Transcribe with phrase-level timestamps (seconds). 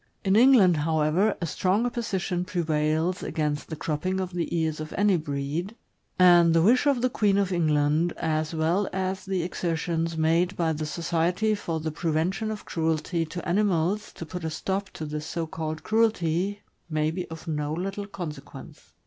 [0.25, 5.15] In England, however, a strong opposition prevails against the cropping of the ears of any
[5.15, 5.75] breed,
[6.17, 10.73] and the wish of the Queen of England, as well as the exertions made by
[10.73, 15.05] the Society for the Prevention of Cruelty to Ani mals to put a stop to
[15.05, 18.93] this so called cruelty, may be of no little consequence.